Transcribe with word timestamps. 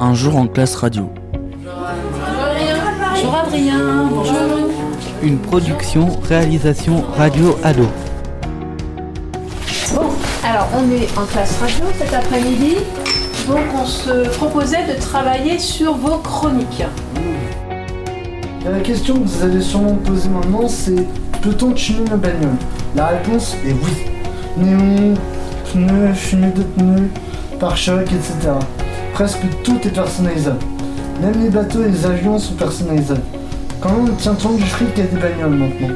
Un 0.00 0.12
jour 0.12 0.36
en 0.36 0.46
classe 0.48 0.74
radio. 0.74 1.08
Bonjour 1.62 3.34
Adrien. 3.34 4.08
Bonjour. 4.10 4.34
Une 5.22 5.38
production, 5.38 6.08
réalisation 6.28 7.04
radio 7.16 7.56
ado. 7.62 7.86
Bon, 9.94 10.10
alors 10.44 10.68
on 10.76 10.90
est 10.90 11.16
en 11.16 11.24
classe 11.26 11.60
radio 11.60 11.84
cet 11.96 12.12
après-midi. 12.12 12.76
Donc 13.48 13.60
on 13.80 13.86
se 13.86 14.28
proposait 14.36 14.84
de 14.86 15.00
travailler 15.00 15.58
sur 15.58 15.94
vos 15.94 16.18
chroniques. 16.18 16.84
La 18.64 18.80
question 18.80 19.14
que 19.14 19.28
vous 19.28 19.44
allez 19.44 19.60
sûrement 19.60 19.94
poser 19.94 20.28
maintenant, 20.28 20.66
c'est 20.66 21.06
peut-on 21.40 21.72
tuner 21.72 22.00
une 22.10 22.16
bagnole? 22.16 22.56
La 22.96 23.06
réponse 23.08 23.56
est 23.64 23.72
oui. 23.72 24.06
Néon, 24.56 25.14
pneus, 25.72 26.14
fumée 26.14 26.50
de 26.50 26.62
pneus, 26.62 27.10
pare-choc, 27.60 28.02
etc. 28.02 28.52
Presque 29.14 29.46
tout 29.62 29.78
est 29.84 29.92
personnalisable. 29.92 30.58
Même 31.22 31.40
les 31.40 31.48
bateaux 31.48 31.84
et 31.84 31.88
les 31.88 32.04
avions 32.04 32.36
sont 32.36 32.54
personnalisables. 32.54 33.22
Comment 33.80 34.08
tient-on 34.18 34.54
du 34.54 34.64
fric 34.64 34.98
à 34.98 35.02
des 35.02 35.20
bagnoles 35.20 35.54
maintenant? 35.54 35.94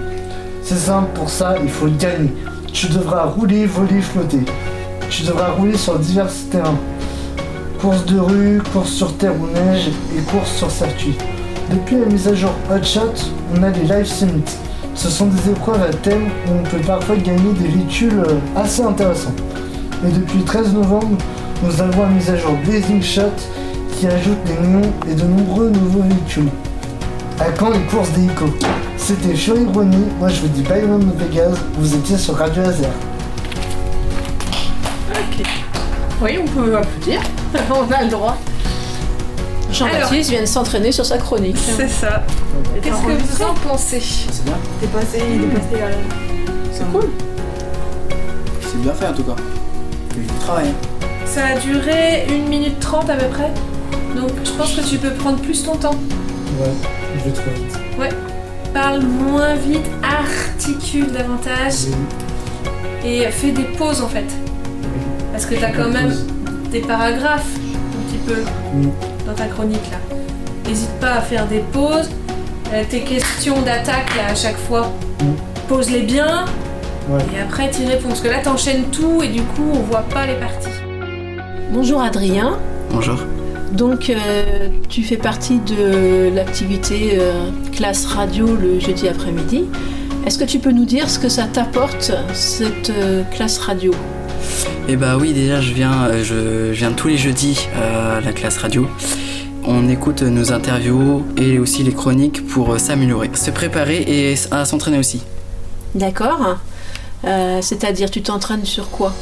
C'est 0.62 0.76
simple, 0.76 1.08
pour 1.14 1.28
ça, 1.28 1.56
il 1.60 1.68
faut 1.68 1.88
gagner. 1.88 2.32
Tu 2.72 2.86
devras 2.86 3.24
rouler, 3.24 3.66
voler, 3.66 4.00
flotter. 4.02 4.44
Tu 5.10 5.24
devras 5.24 5.48
rouler 5.48 5.76
sur 5.76 5.98
divers 5.98 6.30
terrains. 6.48 6.78
Course 7.80 8.04
de 8.06 8.20
rue, 8.20 8.62
course 8.72 8.90
sur 8.90 9.16
terre 9.16 9.34
ou 9.34 9.46
neige 9.52 9.90
et 10.16 10.20
course 10.30 10.52
sur 10.52 10.70
circuit. 10.70 11.18
Depuis 11.72 11.98
la 11.98 12.06
mise 12.06 12.28
à 12.28 12.34
jour 12.34 12.52
Hotshot, 12.70 13.14
on 13.52 13.62
a 13.64 13.70
les 13.70 13.82
Live 13.82 14.06
Summits. 14.06 14.58
Ce 14.94 15.08
sont 15.08 15.26
des 15.26 15.50
épreuves 15.50 15.82
à 15.82 15.92
thème 15.92 16.28
où 16.46 16.60
on 16.60 16.62
peut 16.62 16.86
parfois 16.86 17.16
gagner 17.16 17.52
des 17.58 17.66
véhicules 17.66 18.20
euh, 18.20 18.34
assez 18.54 18.82
intéressants. 18.82 19.34
Et 20.06 20.12
depuis 20.12 20.38
le 20.38 20.44
13 20.44 20.72
novembre, 20.72 21.18
nous 21.62 21.80
avons 21.80 22.02
la 22.02 22.08
mise 22.08 22.30
à 22.30 22.36
jour 22.36 22.52
Blazing 22.64 23.02
Shot 23.02 23.22
qui 23.96 24.06
ajoute 24.06 24.42
des 24.44 24.54
néons 24.66 24.92
et 25.10 25.14
de 25.14 25.24
nombreux 25.24 25.70
nouveaux 25.70 26.02
véhicules. 26.02 26.48
À 27.40 27.50
quand 27.50 27.70
les 27.70 27.80
courses 27.80 28.10
d'hélico 28.10 28.46
C'était 28.96 29.34
Fury 29.34 29.64
Ronnie, 29.72 30.06
moi 30.18 30.28
je 30.28 30.40
vous 30.40 30.48
dis 30.48 30.62
bye 30.62 30.82
de 30.82 31.24
Vegas, 31.24 31.56
vous 31.78 31.94
étiez 31.94 32.16
sur 32.16 32.36
Radio 32.36 32.62
Laser. 32.62 32.90
Ok. 35.10 35.46
Oui, 36.22 36.38
on 36.40 36.46
peut 36.46 36.76
applaudir. 36.76 37.20
on 37.70 37.92
a 37.92 38.02
le 38.04 38.10
droit. 38.10 38.36
Jean-Baptiste 39.72 40.30
vient 40.30 40.40
de 40.40 40.46
s'entraîner 40.46 40.92
sur 40.92 41.04
sa 41.04 41.18
chronique. 41.18 41.58
C'est 41.58 41.88
ça. 41.88 42.24
Qu'est-ce 42.82 43.02
que 43.02 43.22
vous 43.22 43.42
en 43.42 43.54
pensez 43.54 44.00
C'est 44.00 44.44
bien, 44.44 44.56
T'es 44.80 44.86
passé, 44.86 45.22
il 45.28 45.42
est 45.42 45.46
passé 45.46 45.80
là. 45.80 45.86
C'est 46.72 46.90
cool. 46.90 47.10
c'est 48.60 48.80
bien 48.80 48.92
fait 48.94 49.06
en 49.06 49.12
tout 49.12 49.24
cas. 49.24 49.36
C'est 50.14 50.20
du 50.20 50.38
travail. 50.40 50.72
Ça 51.28 51.46
a 51.54 51.58
duré 51.58 52.26
1 52.28 52.48
minute 52.48 52.80
30 52.80 53.10
à 53.10 53.14
peu 53.14 53.26
près. 53.26 53.50
Donc 54.16 54.30
je 54.44 54.50
pense 54.52 54.74
que 54.74 54.80
tu 54.80 54.96
peux 54.98 55.10
prendre 55.10 55.38
plus 55.40 55.62
ton 55.62 55.76
temps. 55.76 55.94
Ouais, 56.60 56.66
je 57.18 57.24
vais 57.24 57.30
trop 57.36 57.50
vite. 57.50 57.78
Parle 58.74 59.02
moins 59.02 59.54
vite, 59.54 59.86
articule 60.02 61.10
davantage 61.10 61.86
et 63.04 63.22
fais 63.30 63.50
des 63.50 63.62
pauses 63.62 64.02
en 64.02 64.08
fait. 64.08 64.26
Parce 65.32 65.46
que 65.46 65.54
t'as 65.54 65.70
quand 65.70 65.88
même 65.88 66.14
des 66.70 66.80
paragraphes 66.80 67.46
un 67.56 68.10
petit 68.10 68.18
peu 68.26 68.42
dans 69.26 69.32
ta 69.34 69.46
chronique 69.46 69.90
là. 69.90 69.98
N'hésite 70.68 70.92
pas 71.00 71.14
à 71.14 71.20
faire 71.22 71.46
des 71.46 71.60
pauses. 71.72 72.10
Euh, 72.74 72.82
tes 72.90 73.00
questions 73.00 73.62
d'attaque 73.62 74.14
là 74.16 74.32
à 74.32 74.34
chaque 74.34 74.58
fois, 74.58 74.92
pose-les 75.68 76.02
bien 76.02 76.44
Ouais. 77.08 77.22
et 77.34 77.40
après 77.40 77.70
t'y 77.70 77.86
réponds. 77.86 78.08
Parce 78.08 78.20
que 78.20 78.28
là 78.28 78.38
t'enchaînes 78.40 78.84
tout 78.92 79.22
et 79.22 79.28
du 79.28 79.40
coup 79.40 79.70
on 79.72 79.78
voit 79.80 80.04
pas 80.12 80.26
les 80.26 80.34
parties. 80.34 80.68
Bonjour 81.70 82.00
Adrien. 82.00 82.58
Bonjour. 82.90 83.18
Donc 83.72 84.08
euh, 84.08 84.68
tu 84.88 85.02
fais 85.02 85.18
partie 85.18 85.58
de 85.58 86.34
l'activité 86.34 87.18
euh, 87.18 87.50
classe 87.72 88.06
radio 88.06 88.46
le 88.56 88.80
jeudi 88.80 89.06
après-midi. 89.06 89.66
Est-ce 90.24 90.38
que 90.38 90.44
tu 90.44 90.60
peux 90.60 90.72
nous 90.72 90.86
dire 90.86 91.10
ce 91.10 91.18
que 91.18 91.28
ça 91.28 91.44
t'apporte 91.44 92.12
cette 92.32 92.88
euh, 92.88 93.22
classe 93.24 93.58
radio? 93.58 93.92
Et 94.88 94.96
bah 94.96 95.18
oui, 95.20 95.34
déjà 95.34 95.60
je 95.60 95.74
viens, 95.74 96.08
je, 96.22 96.72
je 96.72 96.78
viens 96.78 96.92
tous 96.92 97.08
les 97.08 97.18
jeudis 97.18 97.68
à 97.76 98.22
la 98.22 98.32
classe 98.32 98.56
radio. 98.56 98.88
On 99.66 99.90
écoute 99.90 100.22
nos 100.22 100.52
interviews 100.52 101.26
et 101.36 101.58
aussi 101.58 101.82
les 101.82 101.92
chroniques 101.92 102.46
pour 102.46 102.80
s'améliorer, 102.80 103.30
se 103.34 103.50
préparer 103.50 104.04
et 104.06 104.36
à 104.50 104.64
s'entraîner 104.64 104.98
aussi. 104.98 105.22
D'accord 105.94 106.56
C'est-à-dire 107.60 108.10
tu 108.10 108.22
t'entraînes 108.22 108.64
sur 108.64 108.88
quoi? 108.88 109.12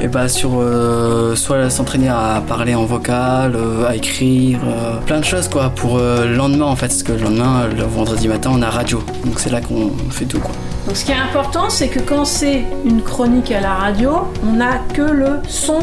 Et 0.00 0.06
bah 0.06 0.28
sur 0.28 0.60
euh, 0.60 1.34
soit 1.34 1.68
s'entraîner 1.70 2.08
à 2.08 2.40
parler 2.46 2.76
en 2.76 2.84
vocal, 2.84 3.56
euh, 3.56 3.88
à 3.88 3.96
écrire, 3.96 4.60
euh, 4.64 4.96
plein 5.04 5.18
de 5.18 5.24
choses 5.24 5.48
quoi 5.48 5.70
pour 5.70 5.98
euh, 5.98 6.24
le 6.24 6.36
lendemain 6.36 6.66
en 6.66 6.76
fait, 6.76 6.86
parce 6.86 7.02
que 7.02 7.10
le 7.12 7.18
lendemain, 7.24 7.66
le 7.76 7.82
vendredi 7.82 8.28
matin, 8.28 8.50
on 8.54 8.62
a 8.62 8.70
radio, 8.70 9.02
donc 9.24 9.40
c'est 9.40 9.50
là 9.50 9.60
qu'on 9.60 9.90
fait 10.10 10.24
tout 10.26 10.38
quoi. 10.38 10.52
Donc 10.86 10.96
ce 10.96 11.04
qui 11.04 11.10
est 11.10 11.16
important, 11.16 11.68
c'est 11.68 11.88
que 11.88 11.98
quand 11.98 12.24
c'est 12.24 12.62
une 12.84 13.02
chronique 13.02 13.50
à 13.50 13.60
la 13.60 13.74
radio, 13.74 14.28
on 14.48 14.52
n'a 14.52 14.78
que 14.94 15.02
le 15.02 15.40
son 15.48 15.80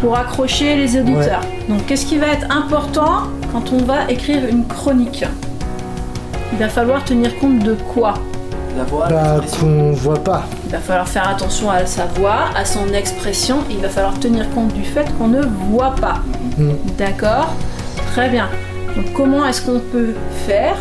pour 0.00 0.16
accrocher 0.16 0.76
les 0.76 0.98
auditeurs. 0.98 1.42
Donc 1.68 1.84
qu'est-ce 1.86 2.06
qui 2.06 2.16
va 2.16 2.28
être 2.28 2.46
important 2.50 3.24
quand 3.52 3.72
on 3.74 3.84
va 3.84 4.10
écrire 4.10 4.40
une 4.50 4.66
chronique? 4.66 5.24
Il 6.52 6.58
va 6.58 6.68
falloir 6.70 7.04
tenir 7.04 7.38
compte 7.38 7.58
de 7.58 7.74
quoi? 7.74 8.14
La 8.78 8.84
voix, 8.84 9.06
Bah, 9.08 9.40
qu'on 9.60 9.92
voit 9.92 10.18
pas. 10.24 10.44
Il 10.70 10.74
va 10.74 10.78
falloir 10.78 11.08
faire 11.08 11.28
attention 11.28 11.68
à 11.68 11.84
sa 11.84 12.04
voix, 12.06 12.44
à 12.54 12.64
son 12.64 12.92
expression, 12.94 13.56
il 13.68 13.78
va 13.78 13.88
falloir 13.88 14.20
tenir 14.20 14.48
compte 14.50 14.72
du 14.72 14.84
fait 14.84 15.04
qu'on 15.18 15.26
ne 15.26 15.42
voit 15.42 15.96
pas. 15.96 16.20
Mm. 16.58 16.70
D'accord? 16.96 17.48
Très 18.12 18.28
bien. 18.28 18.48
Donc 18.94 19.12
comment 19.14 19.44
est-ce 19.44 19.62
qu'on 19.62 19.80
peut 19.80 20.14
faire 20.46 20.76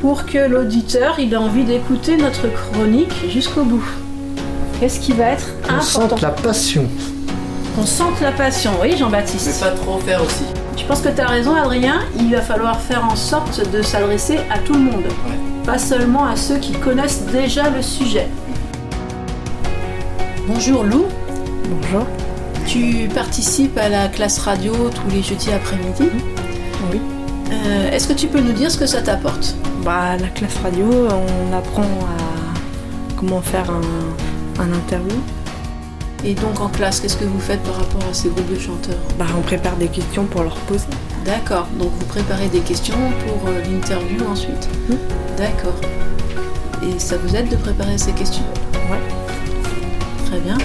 pour 0.00 0.26
que 0.26 0.38
l'auditeur 0.38 1.16
il 1.18 1.32
ait 1.32 1.36
envie 1.36 1.64
d'écouter 1.64 2.16
notre 2.16 2.46
chronique 2.54 3.12
jusqu'au 3.28 3.64
bout? 3.64 3.84
Qu'est-ce 4.78 5.00
qui 5.00 5.12
va 5.12 5.24
être 5.30 5.46
On 5.64 5.72
important? 5.74 5.82
sente 6.08 6.20
la 6.20 6.30
passion. 6.30 6.84
Qu'on 7.74 7.86
sente 7.86 8.20
la 8.20 8.30
passion, 8.30 8.70
oui 8.80 8.90
mais 8.92 8.96
Jean-Baptiste 8.96 9.60
pas 9.60 9.70
trop 9.72 9.98
faire 9.98 10.22
aussi. 10.22 10.44
Je 10.76 10.84
pense 10.84 11.00
que 11.00 11.08
tu 11.08 11.20
as 11.20 11.26
raison 11.26 11.56
Adrien, 11.56 11.98
il 12.16 12.30
va 12.30 12.42
falloir 12.42 12.80
faire 12.80 13.04
en 13.04 13.16
sorte 13.16 13.68
de 13.72 13.82
s'adresser 13.82 14.38
à 14.52 14.58
tout 14.58 14.74
le 14.74 14.80
monde. 14.80 15.04
Pas 15.66 15.78
seulement 15.78 16.26
à 16.26 16.36
ceux 16.36 16.58
qui 16.58 16.72
connaissent 16.74 17.24
déjà 17.32 17.70
le 17.70 17.82
sujet. 17.82 18.28
Bonjour 20.52 20.82
Lou. 20.82 21.04
Bonjour. 21.70 22.04
Tu 22.66 23.08
participes 23.14 23.78
à 23.78 23.88
la 23.88 24.08
classe 24.08 24.40
radio 24.40 24.72
tous 24.90 25.08
les 25.14 25.22
jeudis 25.22 25.52
après-midi. 25.52 26.10
Oui. 26.90 27.00
Euh, 27.52 27.92
Est-ce 27.92 28.08
que 28.08 28.14
tu 28.14 28.26
peux 28.26 28.40
nous 28.40 28.52
dire 28.52 28.68
ce 28.68 28.76
que 28.76 28.86
ça 28.86 29.00
t'apporte? 29.00 29.54
Bah, 29.84 30.16
la 30.16 30.26
classe 30.26 30.56
radio, 30.60 30.86
on 30.90 31.56
apprend 31.56 31.82
à 31.84 33.16
comment 33.16 33.40
faire 33.40 33.70
un, 33.70 34.60
un 34.60 34.72
interview. 34.72 35.16
Et 36.24 36.34
donc 36.34 36.60
en 36.60 36.68
classe, 36.68 36.98
qu'est-ce 36.98 37.16
que 37.16 37.24
vous 37.24 37.38
faites 37.38 37.62
par 37.62 37.76
rapport 37.76 38.02
à 38.10 38.12
ces 38.12 38.28
groupes 38.28 38.52
de 38.52 38.58
chanteurs? 38.58 38.98
Bah, 39.20 39.26
on 39.38 39.42
prépare 39.42 39.76
des 39.76 39.86
questions 39.88 40.24
pour 40.24 40.42
leur 40.42 40.56
poser. 40.56 40.86
D'accord, 41.24 41.68
donc 41.78 41.92
vous 41.96 42.06
préparez 42.06 42.48
des 42.48 42.60
questions 42.60 42.98
pour 43.24 43.48
euh, 43.50 43.62
l'interview 43.70 44.26
ensuite. 44.28 44.68
D'accord. 45.38 45.80
Et 46.82 46.98
ça 46.98 47.18
vous 47.18 47.36
aide 47.36 47.48
de 47.48 47.56
préparer 47.56 47.96
ces 47.98 48.10
questions? 48.12 48.44
Ouais. 48.90 48.98
Très 50.30 50.38
bien. 50.38 50.58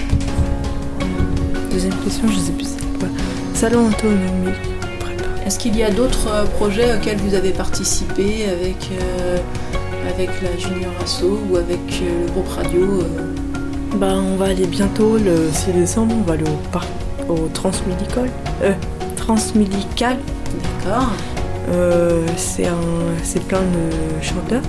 Deuxième 1.72 1.94
question, 2.04 2.28
je 2.28 2.38
sais 2.38 2.52
plus 2.52 2.66
c'est 2.66 2.98
quoi. 3.00 3.08
Salon 3.52 3.88
autonomie. 3.88 4.52
Prépare. 5.00 5.26
Est-ce 5.44 5.58
qu'il 5.58 5.76
y 5.76 5.82
a 5.82 5.90
d'autres 5.90 6.28
euh, 6.28 6.44
projets 6.44 6.94
auxquels 6.94 7.16
vous 7.16 7.34
avez 7.34 7.50
participé 7.50 8.44
avec, 8.48 8.76
euh, 8.92 9.38
avec 10.08 10.30
la 10.40 10.56
Junior 10.56 10.92
Asso 11.02 11.24
ou 11.50 11.56
avec 11.56 11.80
euh, 12.00 12.26
le 12.26 12.30
groupe 12.30 12.48
radio 12.48 13.00
euh? 13.00 13.34
Bah, 13.96 14.14
on 14.14 14.36
va 14.36 14.46
aller 14.46 14.68
bientôt, 14.68 15.18
le 15.18 15.50
6 15.52 15.72
décembre, 15.72 16.14
on 16.16 16.22
va 16.22 16.34
aller 16.34 16.44
au 16.44 16.70
parc, 16.70 16.86
au 17.28 17.48
Transmédical. 17.52 18.30
Euh, 18.62 18.72
Transmédical. 19.16 20.16
D'accord. 20.84 21.10
C'est 22.36 22.68
un, 22.68 22.76
c'est 23.24 23.42
plein 23.42 23.62
de 23.62 24.22
chanteurs. 24.24 24.62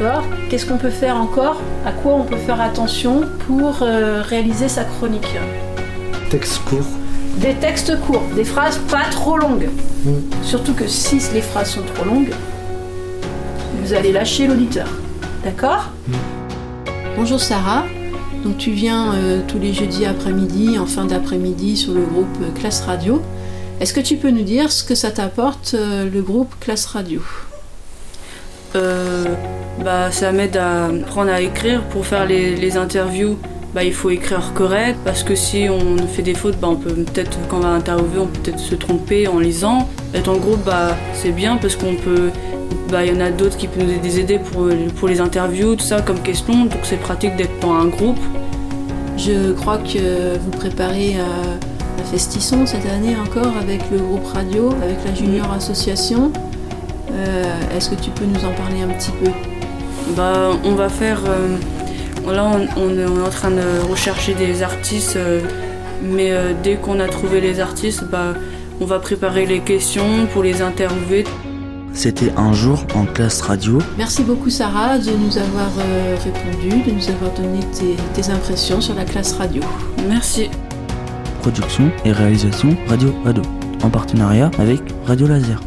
D'accord. 0.00 0.22
Qu'est-ce 0.48 0.64
qu'on 0.64 0.76
peut 0.76 0.90
faire 0.90 1.16
encore 1.16 1.60
À 1.84 1.90
quoi 1.90 2.14
on 2.14 2.22
peut 2.22 2.36
faire 2.36 2.60
attention 2.60 3.22
pour 3.46 3.82
euh, 3.82 4.22
réaliser 4.22 4.68
sa 4.68 4.84
chronique 4.84 5.34
Texte 6.30 6.58
court. 6.66 6.86
Des 7.38 7.54
textes 7.54 7.98
courts, 8.02 8.22
des 8.36 8.44
phrases 8.44 8.78
pas 8.90 9.04
trop 9.10 9.36
longues. 9.36 9.68
Mm. 10.04 10.10
Surtout 10.42 10.74
que 10.74 10.86
si 10.86 11.20
les 11.34 11.42
phrases 11.42 11.70
sont 11.70 11.82
trop 11.94 12.04
longues, 12.04 12.30
vous 13.82 13.92
allez 13.92 14.12
lâcher 14.12 14.46
l'auditeur. 14.46 14.86
D'accord 15.42 15.90
Bonjour 17.16 17.40
Sarah. 17.40 17.84
Donc 18.44 18.56
tu 18.56 18.70
viens 18.70 19.14
euh, 19.14 19.40
tous 19.48 19.58
les 19.58 19.72
jeudis 19.72 20.04
après-midi, 20.04 20.78
en 20.78 20.86
fin 20.86 21.06
d'après-midi, 21.06 21.76
sur 21.76 21.92
le 21.92 22.02
groupe 22.02 22.38
euh, 22.40 22.52
Classe 22.56 22.82
Radio. 22.82 23.20
Est-ce 23.80 23.92
que 23.92 24.00
tu 24.00 24.16
peux 24.16 24.30
nous 24.30 24.44
dire 24.44 24.70
ce 24.70 24.84
que 24.84 24.94
ça 24.94 25.10
t'apporte, 25.10 25.74
euh, 25.74 26.08
le 26.08 26.22
groupe 26.22 26.54
Classe 26.60 26.86
Radio? 26.86 27.20
Euh, 28.74 29.24
bah, 29.84 30.10
ça 30.10 30.32
m'aide 30.32 30.56
à 30.56 30.86
apprendre 30.86 31.30
à 31.30 31.40
écrire 31.40 31.82
pour 31.84 32.06
faire 32.06 32.26
les, 32.26 32.56
les 32.56 32.76
interviews. 32.76 33.38
Bah, 33.74 33.84
il 33.84 33.92
faut 33.92 34.10
écrire 34.10 34.52
correct 34.54 34.98
parce 35.04 35.22
que 35.22 35.34
si 35.34 35.68
on 35.70 35.98
fait 36.06 36.22
des 36.22 36.34
fautes, 36.34 36.58
bah, 36.60 36.68
on 36.70 36.76
peut 36.76 36.92
peut-être, 36.92 37.38
quand 37.48 37.58
on 37.58 37.60
va 37.60 37.68
interviewer, 37.68 38.20
on 38.20 38.26
peut 38.26 38.40
peut-être 38.40 38.58
se 38.58 38.74
tromper 38.74 39.28
en 39.28 39.38
lisant. 39.38 39.88
Être 40.14 40.28
en 40.28 40.36
groupe, 40.36 40.64
bah, 40.64 40.96
c'est 41.12 41.32
bien 41.32 41.56
parce 41.56 41.76
qu'on 41.76 41.94
peut. 41.94 42.30
Bah, 42.90 43.04
il 43.04 43.14
y 43.14 43.16
en 43.16 43.20
a 43.20 43.30
d'autres 43.30 43.56
qui 43.56 43.68
peuvent 43.68 43.84
nous 43.84 44.18
aider 44.18 44.38
pour, 44.38 44.68
pour 44.96 45.08
les 45.08 45.20
interviews, 45.20 45.76
tout 45.76 45.84
ça, 45.84 46.00
comme 46.00 46.20
question. 46.20 46.64
Donc 46.64 46.80
c'est 46.82 46.96
pratique 46.96 47.36
d'être 47.36 47.58
dans 47.60 47.72
un 47.72 47.86
groupe. 47.86 48.18
Je 49.18 49.52
crois 49.52 49.78
que 49.78 50.38
vous 50.38 50.50
préparez 50.50 51.16
euh, 51.16 51.56
la 51.98 52.04
Festisson 52.04 52.64
cette 52.66 52.86
année 52.86 53.16
encore 53.16 53.52
avec 53.60 53.80
le 53.90 53.98
groupe 53.98 54.26
radio, 54.32 54.70
avec 54.82 54.98
la 55.04 55.14
Junior 55.14 55.52
Association. 55.52 56.32
Euh, 57.10 57.76
Est-ce 57.76 57.90
que 57.90 57.94
tu 57.94 58.10
peux 58.10 58.24
nous 58.24 58.44
en 58.44 58.52
parler 58.52 58.82
un 58.82 58.88
petit 58.88 59.10
peu? 59.12 59.30
Bah, 60.16 60.50
on 60.64 60.74
va 60.74 60.88
faire. 60.88 61.20
euh, 61.26 61.56
là, 62.32 62.44
on, 62.76 62.80
on 62.82 62.98
est 62.98 63.26
en 63.26 63.30
train 63.30 63.50
de 63.50 63.88
rechercher 63.90 64.34
des 64.34 64.62
artistes, 64.62 65.16
euh, 65.16 65.40
mais 66.02 66.30
euh, 66.32 66.52
dès 66.62 66.76
qu'on 66.76 67.00
a 67.00 67.08
trouvé 67.08 67.40
les 67.40 67.60
artistes, 67.60 68.04
bah, 68.10 68.34
on 68.80 68.84
va 68.84 68.98
préparer 68.98 69.46
les 69.46 69.60
questions 69.60 70.26
pour 70.32 70.42
les 70.42 70.62
interviewer. 70.62 71.24
C'était 71.94 72.30
un 72.36 72.52
jour 72.52 72.84
en 72.94 73.04
classe 73.06 73.40
radio. 73.40 73.78
Merci 73.96 74.22
beaucoup 74.22 74.50
Sarah 74.50 74.98
de 74.98 75.10
nous 75.10 75.36
avoir 75.36 75.70
euh, 75.80 76.16
répondu, 76.22 76.82
de 76.86 76.92
nous 76.92 77.08
avoir 77.08 77.32
donné 77.32 77.60
tes, 77.72 77.96
tes 78.14 78.30
impressions 78.30 78.80
sur 78.80 78.94
la 78.94 79.04
classe 79.04 79.32
radio. 79.32 79.62
Merci. 80.08 80.48
Production 81.40 81.90
et 82.04 82.12
réalisation 82.12 82.76
Radio 82.88 83.12
Ado. 83.26 83.42
En 83.82 83.90
partenariat 83.90 84.50
avec 84.58 84.80
Radio 85.06 85.26
Laser. 85.26 85.60